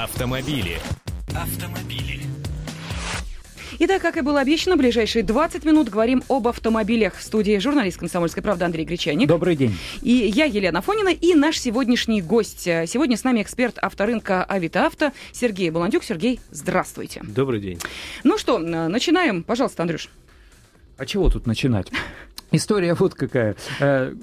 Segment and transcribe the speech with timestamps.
[0.00, 0.78] Автомобили.
[1.34, 2.20] Автомобили.
[3.80, 7.16] Итак, как и было обещано, в ближайшие 20 минут говорим об автомобилях.
[7.16, 9.26] В студии журналист «Комсомольской правды» Андрей Гречаник.
[9.26, 9.76] Добрый день.
[10.02, 12.62] И я, Елена Фонина, и наш сегодняшний гость.
[12.62, 16.04] Сегодня с нами эксперт авторынка Авито Авто Сергей Баландюк.
[16.04, 17.20] Сергей, здравствуйте.
[17.24, 17.80] Добрый день.
[18.22, 19.42] Ну что, начинаем.
[19.42, 20.10] Пожалуйста, Андрюш.
[20.96, 21.88] А чего тут начинать?
[22.50, 23.56] История вот какая.
[23.80, 24.14] Э,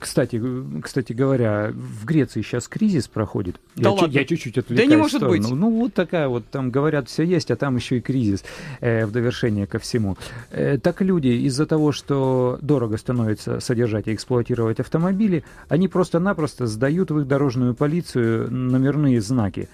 [0.00, 0.40] кстати,
[0.80, 3.56] кстати говоря, в Греции сейчас кризис проходит.
[3.74, 4.12] Да я, ладно?
[4.12, 4.88] я чуть-чуть отвлекаюсь.
[4.88, 5.38] Да не может сторону.
[5.38, 5.50] быть.
[5.50, 8.44] Ну вот такая вот, там говорят, все есть, а там еще и кризис
[8.80, 10.16] э, в довершение ко всему.
[10.50, 17.10] Э, так люди из-за того, что дорого становится содержать и эксплуатировать автомобили, они просто-напросто сдают
[17.10, 19.68] в их дорожную полицию номерные знаки.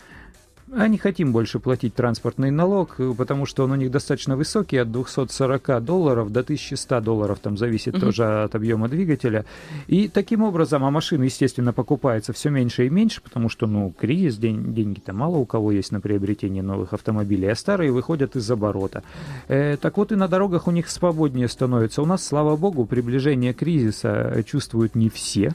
[0.76, 4.76] А не хотим больше платить транспортный налог, э, потому что он у них достаточно высокий,
[4.78, 8.00] от 240 долларов до 1100 долларов, там зависит Мгм.
[8.02, 9.44] тоже от объема двигателя.
[9.86, 14.36] И таким образом, а машины, естественно, покупается все меньше и меньше, потому что, ну, кризис,
[14.36, 19.02] день, деньги-то мало у кого есть на приобретение новых автомобилей, а старые выходят из оборота.
[19.48, 22.02] Э, так вот и на дорогах у них свободнее становится.
[22.02, 25.54] У нас, слава богу, приближение кризиса э, чувствуют не все.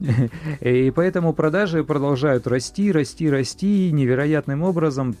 [0.60, 5.16] И поэтому продажи продолжают расти, расти, расти невероятным образом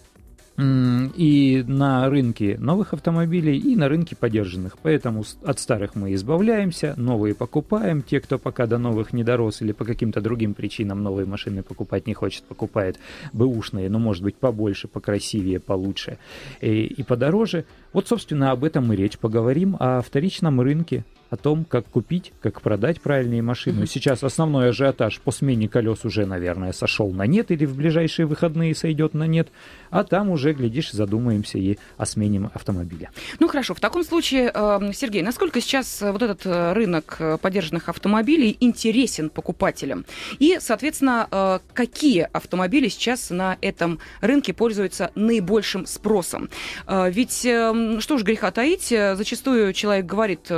[0.58, 4.76] и на рынке новых автомобилей, и на рынке подержанных.
[4.82, 8.02] Поэтому от старых мы избавляемся, новые покупаем.
[8.02, 12.06] Те, кто пока до новых не дорос или по каким-то другим причинам новые машины покупать
[12.06, 12.98] не хочет, покупает
[13.32, 16.18] бэушные, но может быть побольше, покрасивее, получше
[16.60, 17.64] и, и подороже.
[17.94, 19.18] Вот, собственно, об этом и речь.
[19.18, 23.78] Поговорим о вторичном рынке, о том, как купить, как продать правильные машины.
[23.78, 23.86] Мгм.
[23.86, 28.74] Сейчас основной ажиотаж по смене колес уже, наверное, сошел на нет или в ближайшие выходные
[28.74, 29.48] сойдет на нет,
[29.90, 33.10] а там уже, глядишь, задумаемся и о смене автомобиля.
[33.38, 37.38] Ну хорошо, в таком случае, э, Сергей, насколько сейчас э, вот этот э, рынок э,
[37.40, 40.04] подержанных автомобилей интересен покупателям?
[40.38, 46.50] И, соответственно, какие автомобили сейчас на этом рынке пользуются наибольшим спросом?
[46.88, 50.50] Ведь, э, что ж греха таить, зачастую человек говорит,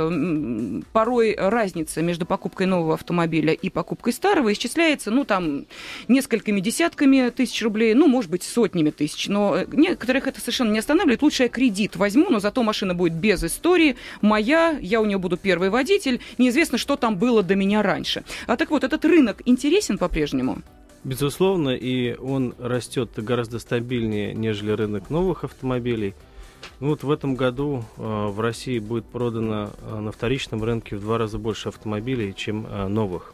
[0.91, 5.65] порой разница между покупкой нового автомобиля и покупкой старого исчисляется, ну, там,
[6.07, 9.27] несколькими десятками тысяч рублей, ну, может быть, сотнями тысяч.
[9.27, 11.21] Но э, некоторых это совершенно не останавливает.
[11.21, 15.37] Лучше я кредит возьму, но зато машина будет без истории, моя, я у нее буду
[15.37, 18.23] первый водитель, неизвестно, что там было до меня раньше.
[18.47, 20.59] А так вот, этот рынок интересен по-прежнему?
[21.03, 26.13] Безусловно, и он растет гораздо стабильнее, нежели рынок новых автомобилей.
[26.79, 31.01] Ну вот в этом году э, в России будет продано э, на вторичном рынке в
[31.01, 33.33] два раза больше автомобилей, чем э, новых.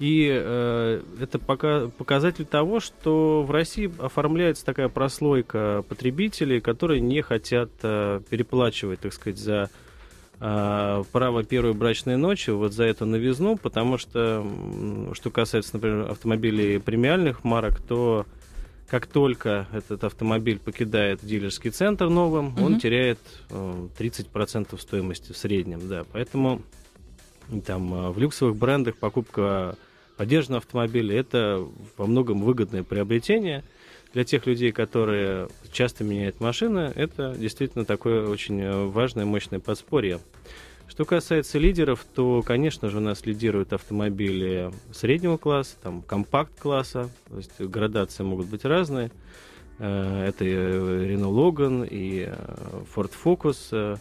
[0.00, 7.20] И э, это пока, показатель того, что в России оформляется такая прослойка потребителей, которые не
[7.20, 9.68] хотят э, переплачивать, так сказать, за
[10.40, 14.42] э, право первой брачной ночи, вот за эту новизну, потому что,
[15.12, 18.24] что касается, например, автомобилей премиальных марок, то
[18.90, 22.62] как только этот автомобиль покидает дилерский центр новым, Мгм.
[22.64, 23.20] он теряет
[23.50, 26.60] э, 30% стоимости в среднем, да, поэтому
[27.64, 29.76] там э, в люксовых брендах покупка
[30.16, 31.64] поддержанного автомобиля это
[31.96, 33.62] во многом выгодное приобретение
[34.12, 36.92] для тех людей, которые часто меняют машины.
[36.96, 40.18] Это действительно такое очень э, важное, мощное подспорье.
[40.90, 47.36] Что касается лидеров, то, конечно же, у нас лидируют автомобили среднего класса, там компакт-класса, то
[47.36, 49.12] есть градации могут быть разные.
[49.78, 52.34] Э, Это и Renault Logan, и э,
[52.92, 53.68] Ford Focus.
[53.70, 53.96] Э,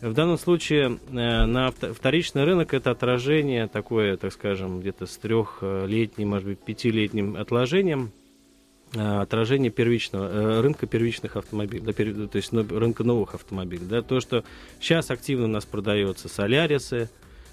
[0.00, 6.48] В данном случае на вторичный рынок это отражение такое, так скажем, где-то с трехлетним, может
[6.48, 8.12] быть, пятилетним отложением
[8.94, 13.86] отражение первичного э, рынка первичных автомобилей, да, пер- то есть ну, рынка новых автомобилей.
[13.88, 14.44] Да, то, что
[14.80, 17.08] сейчас активно у нас продается Солярисы,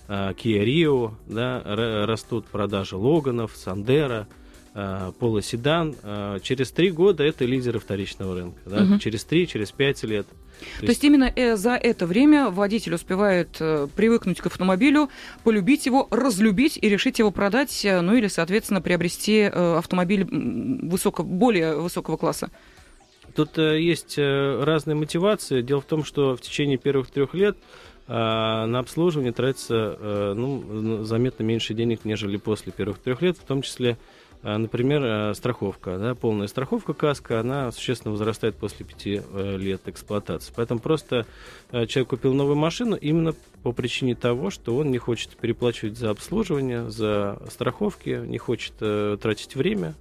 [0.07, 1.61] э, Kia Rio, да,
[2.07, 4.27] растут продажи Логанов, Сандера,
[4.73, 5.95] э, Пола Седан.
[6.01, 8.59] Э, через три года это лидеры вторичного рынка.
[8.65, 8.99] Да, Мгм.
[8.99, 10.25] Через три, через пять лет.
[10.79, 15.09] То, есть именно э, за это время водитель успевает э, привыкнуть к автомобилю,
[15.44, 21.23] полюбить его, разлюбить и решить его продать, э, ну или, соответственно, приобрести автомобиль м, высоко,
[21.23, 22.50] более высокого класса.
[23.36, 25.62] Тут есть разные мотивации.
[25.62, 27.56] Дело в том, что в течение первых трех лет
[28.07, 33.98] на обслуживание тратится ну, заметно меньше денег, нежели после первых трех лет, в том числе,
[34.44, 35.98] например, э, страховка.
[35.98, 40.54] Да, полная страховка каска, она существенно возрастает после пяти э, лет эксплуатации.
[40.56, 41.25] Поэтому просто
[41.72, 46.12] э, человек купил новую машину именно по причине того, что он не хочет переплачивать за
[46.12, 49.95] обслуживание, за страховки, не хочет тратить время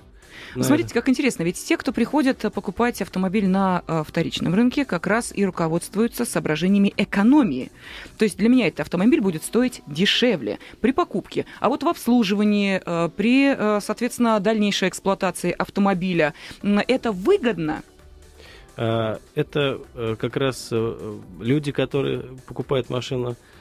[0.55, 5.07] Ну, смотрите, как интересно, ведь те, кто приходят покупать автомобиль на э, вторичном рынке, как
[5.07, 7.71] раз и руководствуются соображениями экономии.
[8.19, 11.45] То есть для меня этот автомобиль будет стоить дешевле при покупке.
[11.61, 17.83] А вот в обслуживании, э, при, э, соответственно, дальнейшей эксплуатации автомобиля, это выгодно?
[18.77, 19.81] Это
[20.21, 23.56] как раз люди, которые покупают машину а,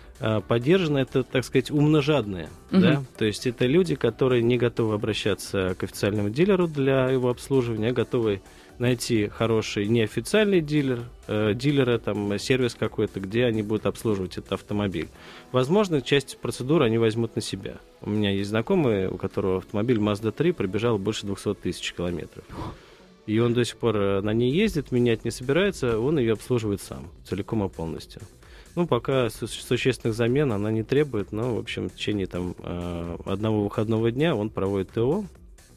[0.47, 2.49] поддержаны, это, так сказать, умножадные.
[2.71, 2.81] Угу.
[2.81, 3.03] Да?
[3.17, 7.93] То есть это люди, которые не готовы обращаться к официальному дилеру для его обслуживания, а
[7.93, 8.41] готовы
[8.79, 15.09] найти хороший неофициальный дилер, э, дилера, там, сервис какой-то, где они будут обслуживать этот автомобиль.
[15.51, 17.75] Возможно, часть процедуры они возьмут на себя.
[18.01, 22.43] У меня есть знакомый, у которого автомобиль Mazda 3 пробежал больше 200 тысяч километров.
[23.25, 26.81] И он до сих пор э, на ней ездит, менять не собирается, он ее обслуживает
[26.81, 28.21] сам, целиком и полностью.
[28.75, 33.63] Ну, пока существенных замен она не требует, но, в общем, в течение там э, одного
[33.63, 35.25] выходного дня он проводит ТО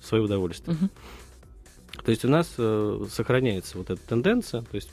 [0.00, 0.76] в свое удовольствие.
[0.76, 2.02] Угу.
[2.04, 4.90] То есть у нас э, сохраняется вот эта тенденция, то есть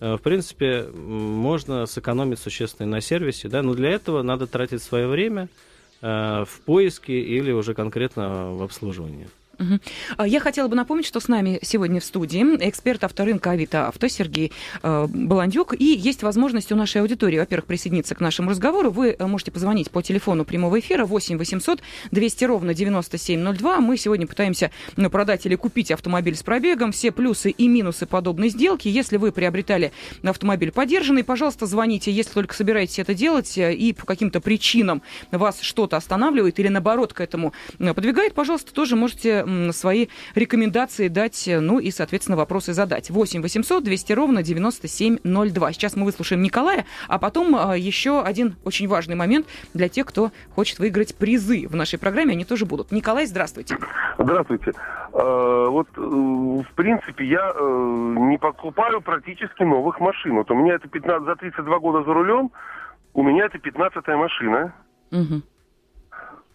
[0.00, 5.06] э, в принципе, можно сэкономить существенно на сервисе, да, но для этого надо тратить свое
[5.06, 5.48] время
[6.00, 9.26] в поиске или уже конкретно в обслуживании.
[9.58, 10.26] Угу.
[10.26, 14.52] Я хотела бы напомнить, что с нами сегодня в студии эксперт авторынка Авито Авто Сергей
[14.82, 15.74] э, Баландюк.
[15.78, 18.90] И есть возможность у нашей аудитории, во-первых, присоединиться к нашему разговору.
[18.90, 21.80] Вы э, можете позвонить по телефону прямого эфира 8 800
[22.10, 23.80] 200 ровно 9702.
[23.80, 26.92] Мы сегодня пытаемся ну, продать или купить автомобиль с пробегом.
[26.92, 28.88] Все плюсы и минусы подобной сделки.
[28.88, 29.92] Если вы приобретали
[30.22, 35.60] автомобиль поддержанный, пожалуйста, звоните, если только собираетесь это делать э, и по каким-то причинам вас
[35.60, 41.60] что-то останавливает или наоборот к этому э, подвигает, пожалуйста, тоже можете свои рекомендации дать, э,
[41.60, 43.10] ну и, соответственно, вопросы задать.
[43.10, 45.72] 8 800 200 ровно 9702.
[45.72, 50.30] Сейчас мы выслушаем Николая, а потом э, еще один очень важный момент для тех, кто
[50.54, 52.32] хочет выиграть призы в нашей программе.
[52.32, 52.92] Они тоже будут.
[52.92, 53.76] Николай, здравствуйте.
[54.18, 54.72] Здравствуйте.
[55.12, 60.34] Э, вот, в принципе, я не покупаю практически новых машин.
[60.34, 62.50] Вот у меня это 15, за 32 года за рулем,
[63.14, 64.74] у меня это 15-я машина.
[65.12, 65.42] Угу.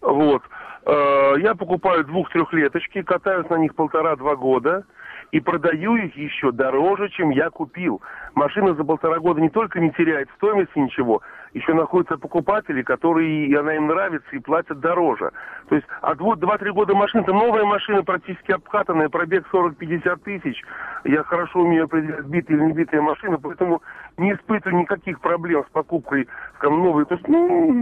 [0.02, 0.42] Вот.
[0.86, 4.84] Э, я покупаю двух-трехлеточки, катаюсь на них полтора-два года
[5.32, 8.00] и продаю их еще дороже, чем я купил.
[8.34, 11.22] Машина за полтора года не только не теряет стоимости ничего,
[11.52, 15.30] еще находятся покупатели, которые, и она им нравится, и платят дороже.
[15.68, 20.62] То есть, а вот 2-3 года машина, это новая машина, практически обкатанная, пробег 40-50 тысяч.
[21.04, 23.82] Я хорошо умею определять, битая или не битая машина, поэтому
[24.16, 26.28] не испытываю никаких проблем с покупкой
[26.60, 27.06] скажем, новой.
[27.06, 27.72] То есть, ну,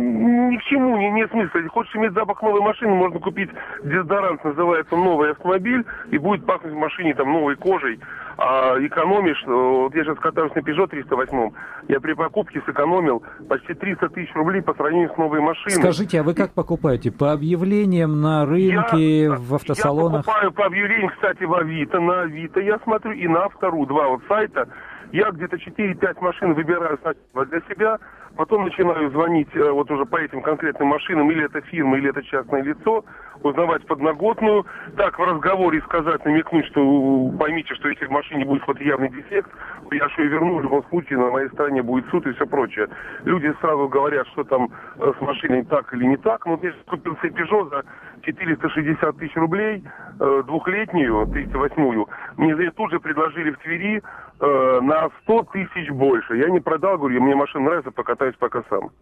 [0.51, 1.59] ни к чему, не, нет смысла.
[1.59, 3.51] Если хочешь иметь запах новой машины, можно купить
[3.83, 7.99] дезодорант, называется новый автомобиль, и будет пахнуть в машине там новой кожей.
[8.41, 11.51] А экономишь, э, вот я сейчас катаюсь на Peugeot 308,
[11.89, 15.83] я при покупке сэкономил почти 300 тысяч рублей по сравнению с новой машиной.
[15.83, 17.11] Скажите, а вы как покупаете?
[17.11, 20.25] По объявлениям на рынке, я, в автосалонах?
[20.25, 24.09] Я покупаю по объявлениям, кстати, в Авито, на Авито я смотрю, и на Автору, два
[24.09, 24.69] вот сайта.
[25.13, 27.99] Я где-то 4-5 машин выбираю сначала для себя,
[28.37, 32.23] потом начинаю звонить э, вот уже по этим конкретным машинам, или это фирма, или это
[32.23, 33.05] частное лицо,
[33.43, 34.67] узнавать подноготную,
[34.97, 39.51] так в разговоре сказать, намекнуть, что поймите, что если в машине будет вот явный дефект,
[39.93, 42.89] я что и верну, в любом случае на моей стороне будет суд и все прочее.
[43.25, 46.45] Люди сразу говорят, что там э, с машиной так или не так.
[46.45, 47.85] Ну, я купил себе Peugeot за
[48.23, 49.83] 460 тысяч рублей,
[50.21, 52.09] э, двухлетнюю, 38-ю.
[52.37, 54.03] Мне тут же предложили в Твери
[54.41, 56.37] э, на 100 тысяч больше.
[56.37, 58.85] Я не продал, говорю, мне машина нравится, покатаюсь пока сам.
[58.85, 58.93] Угу.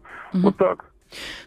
[0.43, 0.85] Вот так.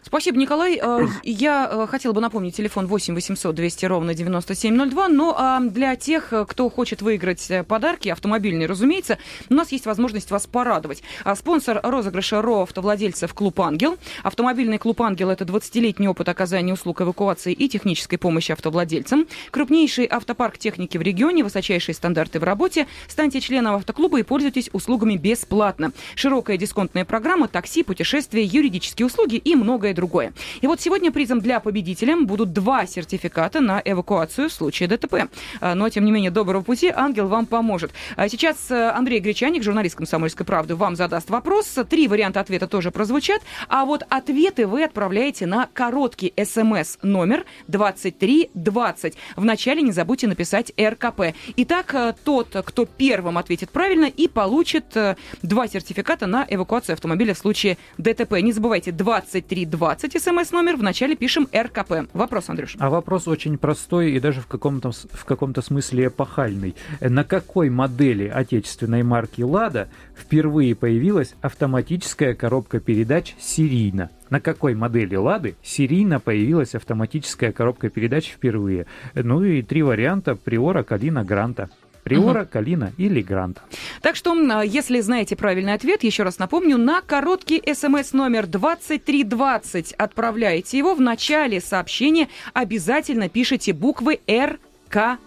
[0.01, 0.79] Спасибо, Николай.
[0.81, 5.07] Э, я э, хотела бы напомнить телефон 8 800 200 ровно 9702.
[5.07, 10.31] Но а, для тех, э, кто хочет выиграть подарки, автомобильные, разумеется, у нас есть возможность
[10.31, 11.03] вас порадовать.
[11.23, 13.97] А спонсор розыгрыша РО автовладельцев Клуб Ангел.
[14.23, 19.27] Автомобильный Клуб Ангел– это 20-летний опыт оказания услуг эвакуации и технической помощи автовладельцам.
[19.51, 22.87] Крупнейший автопарк техники в регионе, высочайшие стандарты в работе.
[23.07, 25.91] Станьте членом автоклуба и пользуйтесь услугами бесплатно.
[26.15, 30.33] Широкая дисконтная программа, такси, путешествия, юридические услуги и и многое другое.
[30.61, 35.29] И вот сегодня призом для победителя будут два сертификата на эвакуацию в случае ДТП.
[35.59, 37.91] А, но, тем не менее, доброго пути, ангел вам поможет.
[38.15, 41.77] А сейчас э, Андрей Гречаник, журналист «Комсомольской правды», вам задаст вопрос.
[41.89, 43.41] Три варианта ответа тоже прозвучат.
[43.67, 49.17] А вот ответы вы отправляете на короткий смс номер 2320.
[49.35, 51.33] Вначале не забудьте написать РКП.
[51.57, 57.33] Итак, э, тот, кто первым ответит правильно и получит э, два сертификата на эвакуацию автомобиля
[57.33, 58.39] в случае ДТП.
[58.41, 60.77] Не забывайте, 20 2320 смс-номер.
[60.77, 62.09] В начале пишем РКП.
[62.13, 62.75] Вопрос, Андрюш.
[62.79, 66.75] А вопрос очень простой и даже в каком-то, в каком-то смысле эпохальный.
[66.99, 74.09] На какой модели отечественной марки «Лада» впервые появилась автоматическая коробка передач серийно?
[74.29, 78.85] На какой модели «Лады» серийно появилась автоматическая коробка передач впервые?
[79.13, 81.69] Ну и три варианта– Приора, Калина, Гранта.
[82.03, 82.49] Приора, угу.
[82.51, 83.61] Калина или Гранта.
[84.01, 90.77] Так что, если знаете правильный ответ, еще раз напомню, на короткий смс номер 2320 отправляете
[90.77, 90.95] его.
[90.95, 95.19] В начале сообщения обязательно пишите буквы РК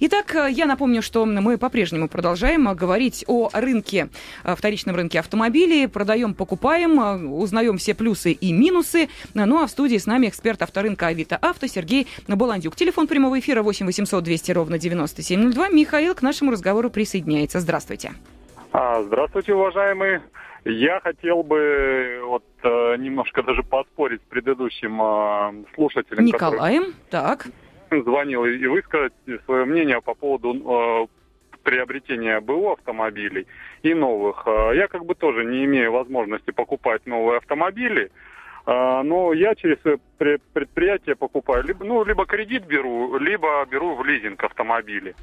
[0.00, 4.08] Итак, э, я напомню, что мы по-прежнему продолжаем э, говорить о рынке,
[4.44, 5.88] э, вторичном рынке автомобилей.
[5.88, 9.08] Продаем, покупаем, узнаем все плюсы и минусы.
[9.34, 12.76] Ну а в студии с нами эксперт авторынка Авито Авто Сергей Баландюк.
[12.76, 15.68] Телефон прямого эфира 8 800 200 ровно 9702.
[15.70, 17.60] Михаил к нашему разговору присоединяется.
[17.60, 18.12] Здравствуйте.
[18.72, 20.22] А, здравствуйте, уважаемые.
[20.64, 26.24] Я хотел бы вот немножко даже поспорить с предыдущим слушателем.
[26.24, 26.94] Николаем, который...
[27.10, 27.46] так
[28.00, 29.12] звонил и высказать
[29.44, 31.06] свое мнение по поводу э,
[31.62, 33.46] приобретения БУ автомобилей
[33.82, 34.44] и новых.
[34.46, 38.10] Э, я как бы тоже не имею возможности покупать новые автомобили,
[38.66, 39.78] э, но я через
[40.18, 45.14] предприятие покупаю, либо, ну, либо кредит беру, либо беру в лизинг автомобили.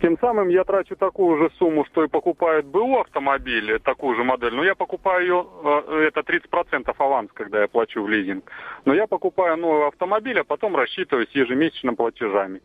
[0.00, 4.54] Тем самым я трачу такую же сумму, что и покупает БУ автомобиль, такую же модель.
[4.54, 8.48] Но я покупаю ее, э, это 30% аванс, когда я плачу в лизинг.
[8.84, 12.60] Но я покупаю новый автомобиль, а потом рассчитываюсь ежемесячно платежами.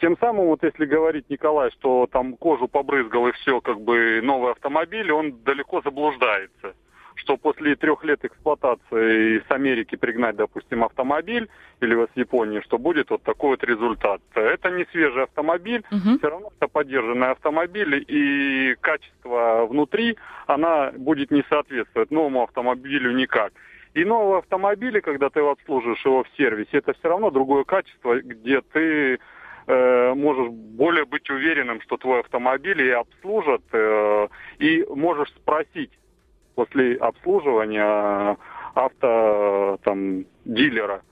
[0.00, 4.52] Тем самым, вот если говорить, Николай, что там кожу побрызгал и все, как бы новый
[4.52, 6.74] автомобиль, он далеко заблуждается
[7.16, 11.48] что после трех лет эксплуатации с Америки пригнать, допустим, автомобиль
[11.80, 14.20] или с Японии, что будет вот такой вот результат.
[14.34, 16.18] Это не свежий автомобиль, угу.
[16.18, 23.52] все равно это поддержанный автомобиль, и качество внутри, она будет не соответствовать новому автомобилю никак.
[23.94, 28.60] И новые автомобили, когда ты обслуживаешь его в сервисе, это все равно другое качество, где
[28.60, 29.18] ты
[29.66, 35.90] э, можешь более быть уверенным, что твой автомобиль и обслужат, э, и можешь спросить,
[36.56, 38.36] после обслуживания
[38.74, 41.02] авто там, дилера,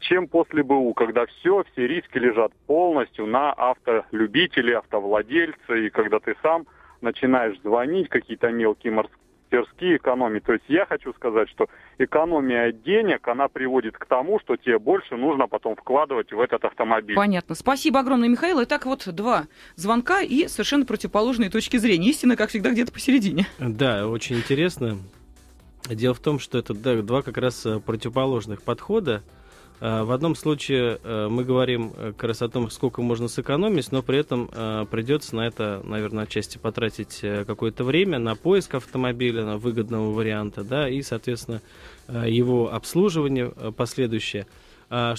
[0.00, 6.34] чем после БУ, когда все, все риски лежат полностью на автолюбителе, автовладельца, и когда ты
[6.42, 6.66] сам
[7.00, 8.92] начинаешь звонить, какие-то мелкие
[9.54, 10.44] морские мастерские экономить.
[10.44, 11.68] То есть я хочу сказать, что
[11.98, 17.16] экономия денег, она приводит к тому, что тебе больше нужно потом вкладывать в этот автомобиль.
[17.16, 17.54] Понятно.
[17.54, 18.62] Спасибо огромное, Михаил.
[18.62, 19.44] Итак, вот два
[19.76, 22.10] звонка и совершенно противоположные точки зрения.
[22.10, 23.46] Истина, как всегда, где-то посередине.
[23.58, 24.98] Да, очень интересно.
[25.88, 29.22] Дело в том, что это да, два как раз э, противоположных подхода.
[29.84, 33.92] Э, в одном случае э, мы говорим э, как раз о том, сколько можно сэкономить,
[33.92, 34.48] но при этом
[34.90, 40.88] придется на это, наверное, отчасти потратить какое-то время на поиск автомобиля, на выгодного варианта, да,
[40.88, 41.60] и, соответственно,
[42.08, 44.46] его обслуживание последующее.
[44.90, 45.14] А,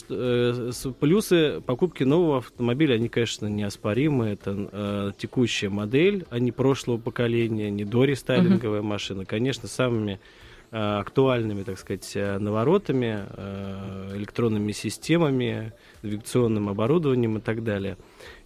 [1.00, 4.27] плюсы покупки нового автомобиля, они, конечно, неоспоримы.
[4.27, 8.84] Это текущая модель, а не прошлого поколения, не дорестайлинговая uh-huh.
[8.84, 9.25] машина.
[9.25, 10.45] Конечно, самыми Э,
[10.75, 17.98] актуальными, так сказать, э, наворотами, э, электронными системами, навигационным оборудованием и так далее.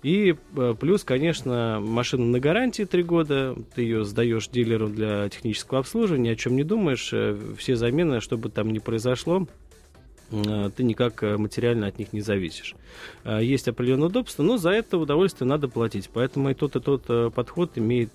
[0.04, 0.36] И
[0.80, 6.34] плюс, конечно, машина на гарантии три года, ты ее сдаешь дилеру для технического обслуживания, ни
[6.34, 7.12] о чем не думаешь,
[7.58, 9.48] все замены, что бы там ни произошло,
[10.30, 12.76] ты никак материально от них не зависишь.
[13.26, 16.10] Есть определенное удобство, но за это удовольствие надо платить.
[16.14, 18.12] Поэтому и тот, и тот подход имеет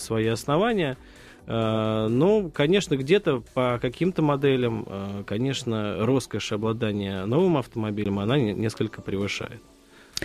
[0.00, 1.17] свои основания– Э,
[1.50, 9.62] ну, конечно, где-то по каким-то моделям, э, конечно, роскошь обладания новым автомобилем, она несколько превышает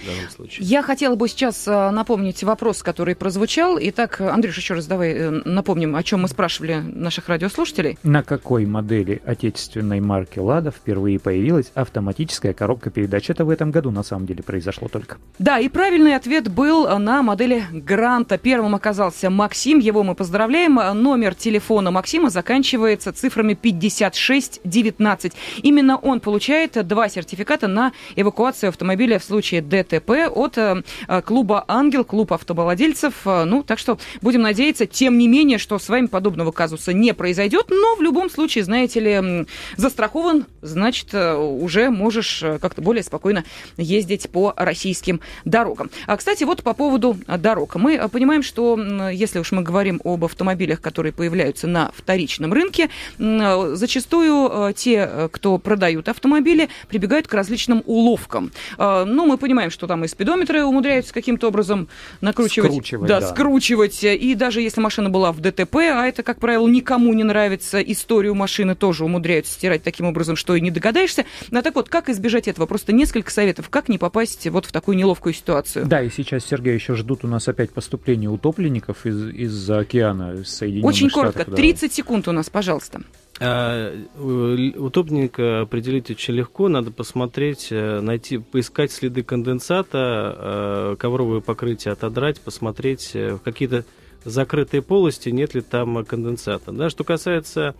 [0.01, 0.65] в данном случае.
[0.65, 3.77] Я хотела бы сейчас э, напомнить вопрос, который прозвучал.
[3.79, 7.97] Итак, Андрюш, еще раз давай э, напомним, о чем мы спрашивали наших радиослушателей.
[8.03, 13.29] На какой модели отечественной марки «Лада» впервые появилась автоматическая коробка передач?
[13.29, 15.17] Это в этом году, на самом деле, произошло только.
[15.39, 18.38] Да, и правильный ответ был на модели «Гранта».
[18.38, 20.75] Первым оказался Максим, его мы поздравляем.
[20.75, 25.33] Номер телефона Максима заканчивается цифрами 5619.
[25.62, 31.21] Именно он получает два сертификата на эвакуацию автомобиля в случае ДТП ДТП от э, э,
[31.21, 33.13] клуба «Ангел», клуб автовладельцев.
[33.25, 37.13] Э, ну, так что будем надеяться, тем не менее, что с вами подобного казуса не
[37.13, 39.45] произойдет, но в любом случае, знаете ли,
[39.77, 43.43] застрахован, значит, уже можешь как-то более спокойно
[43.77, 45.89] ездить по российским дорогам.
[46.07, 47.75] А, кстати, вот по поводу дорог.
[47.75, 54.73] Мы понимаем, что если уж мы говорим об автомобилях, которые появляются на вторичном рынке, зачастую
[54.73, 58.51] те, кто продают автомобили, прибегают к различным уловкам.
[58.77, 61.89] Ну, мы понимаем, что там и спидометры умудряются каким-то образом
[62.21, 62.71] накручивать.
[62.71, 63.27] Скручивать, да, да.
[63.27, 64.03] скручивать.
[64.03, 68.35] И даже если машина была в ДТП, а это, как правило, никому не нравится, историю
[68.35, 71.25] машины тоже умудряются стирать таким образом, что и не догадаешься.
[71.51, 72.65] Ну, так вот, как избежать этого?
[72.65, 75.85] Просто несколько советов, как не попасть вот в такую неловкую ситуацию.
[75.85, 80.49] Да, и сейчас, Сергей, еще ждут у нас опять поступления утопленников из, из океана из
[80.49, 81.33] Соединенных Очень Штатов.
[81.33, 81.57] коротко, да.
[81.57, 83.01] 30 секунд у нас, пожалуйста.
[83.45, 86.69] А, э, Утопленника определить очень легко.
[86.69, 93.83] Надо посмотреть, э, найти, поискать следы конденсата, э, ковровое покрытие отодрать, посмотреть э, в какие-то
[94.25, 96.71] закрытые полости, нет ли там конденсата.
[96.71, 97.75] Да, что касается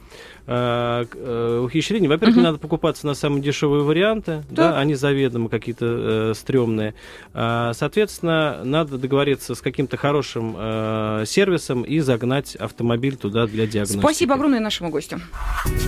[0.46, 2.52] э, к- э, ухищрений, во-первых, не Мгм.
[2.52, 4.78] надо покупаться на самые дешевые варианты, да, Так.
[4.82, 6.94] они заведомо какие-то э, стрёмные.
[7.34, 14.00] А, соответственно, надо договориться с каким-то хорошим э, сервисом и загнать автомобиль туда для диагностики.
[14.00, 15.22] Спасибо огромное нашему гостю.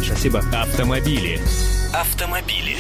[0.06, 0.40] Спасибо.
[0.54, 1.40] Автомобили.
[1.94, 2.76] Автомобили.